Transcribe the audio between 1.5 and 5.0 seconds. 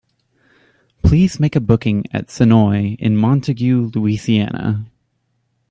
a booking at Sonoy in Montague, Louisiana.